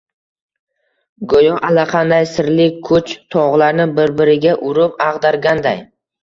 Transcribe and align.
Go`yo 1.33 1.57
allaqanday 1.69 2.25
sirli 2.31 2.65
kuch, 2.87 3.13
tog`larni 3.37 3.87
bir-biriga 4.01 4.57
urib 4.71 4.99
ag`darganday 5.11 5.85